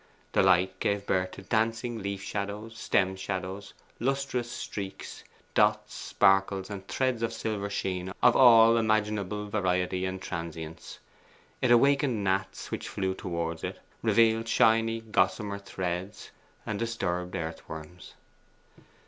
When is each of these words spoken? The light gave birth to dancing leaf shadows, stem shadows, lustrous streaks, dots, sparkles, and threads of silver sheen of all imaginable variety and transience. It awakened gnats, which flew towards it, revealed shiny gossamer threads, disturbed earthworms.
The 0.31 0.41
light 0.41 0.79
gave 0.79 1.05
birth 1.05 1.29
to 1.33 1.43
dancing 1.43 1.99
leaf 2.01 2.23
shadows, 2.23 2.75
stem 2.75 3.15
shadows, 3.15 3.75
lustrous 3.99 4.49
streaks, 4.49 5.23
dots, 5.53 5.93
sparkles, 5.93 6.71
and 6.71 6.87
threads 6.87 7.21
of 7.21 7.31
silver 7.31 7.69
sheen 7.69 8.11
of 8.23 8.35
all 8.35 8.77
imaginable 8.77 9.47
variety 9.47 10.05
and 10.05 10.19
transience. 10.19 10.97
It 11.61 11.69
awakened 11.69 12.23
gnats, 12.23 12.71
which 12.71 12.89
flew 12.89 13.13
towards 13.13 13.63
it, 13.63 13.79
revealed 14.01 14.47
shiny 14.47 15.01
gossamer 15.01 15.59
threads, 15.59 16.31
disturbed 16.77 17.35
earthworms. 17.35 18.15